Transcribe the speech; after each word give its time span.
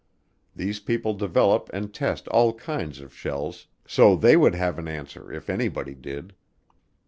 These 0.55 0.79
people 0.79 1.13
develop 1.13 1.69
and 1.71 1.93
test 1.93 2.27
all 2.29 2.55
kinds 2.55 3.01
of 3.01 3.13
shells 3.13 3.67
so 3.85 4.15
they 4.15 4.35
would 4.35 4.55
have 4.55 4.79
an 4.79 4.87
answer 4.87 5.31
if 5.31 5.47
anybody 5.47 5.93
did. 5.93 6.33